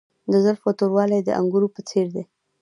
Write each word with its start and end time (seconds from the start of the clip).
د 0.31 0.33
زلفو 0.43 0.69
توروالی 0.79 1.19
د 1.23 1.29
انګورو 1.39 1.67
په 1.75 1.81
څیر 1.89 2.07
دی. 2.15 2.23